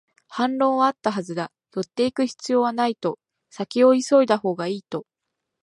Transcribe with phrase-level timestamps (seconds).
[0.27, 3.19] 反論はあったはずだ、寄っていく必要はないと、
[3.51, 5.05] 先を急いだほうがいいと